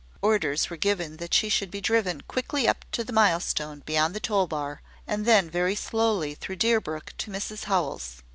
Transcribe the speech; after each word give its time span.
Orders 0.23 0.71
were 0.71 0.77
given 0.77 1.17
that 1.17 1.31
she 1.31 1.47
should 1.47 1.69
be 1.69 1.79
driven 1.79 2.21
quickly 2.21 2.67
up 2.67 2.85
to 2.91 3.03
the 3.03 3.13
milestone 3.13 3.83
beyond 3.85 4.15
the 4.15 4.19
toll 4.19 4.47
bar, 4.47 4.81
and 5.05 5.27
then 5.27 5.47
very 5.47 5.75
slowly 5.75 6.33
through 6.33 6.55
Deerbrook 6.55 7.13
to 7.19 7.29
Mrs 7.29 7.65
Howell's. 7.65 8.23